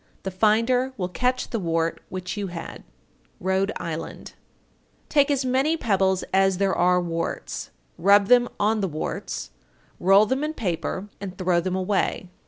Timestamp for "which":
2.09-2.35